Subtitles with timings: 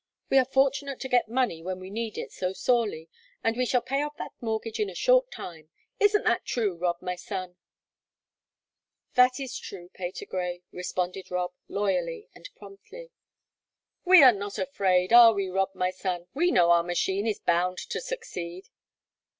[0.31, 3.07] We are fortunate to get money when we need it so sorely,
[3.43, 7.03] and we shall pay off that mortgage in a short time; isn't that true, Rob,
[7.03, 7.55] my son?"
[9.13, 13.11] "That is true, Patergrey," responded Rob, loyally and promptly.
[14.03, 16.25] "We're not afraid, are we, Rob, my son?
[16.33, 18.69] We know our machine is bound to succeed."